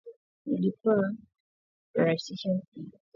[0.45, 2.99] Ili kurahisisha upishi ongeza supu